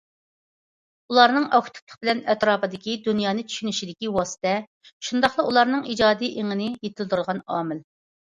[1.11, 4.55] ئۇلارنىڭ ئاكتىپلىق بىلەن ئەتراپىدىكى دۇنيانى چۈشىنىشىدىكى ۋاسىتە،
[5.09, 7.85] شۇنداقلا ئۇلارنىڭ ئىجادىي ئېڭىنى يېتىلدۈرىدىغان ئامىل.